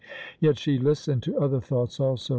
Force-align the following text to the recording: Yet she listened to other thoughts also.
Yet 0.39 0.57
she 0.57 0.79
listened 0.79 1.21
to 1.21 1.37
other 1.37 1.59
thoughts 1.61 1.99
also. 1.99 2.29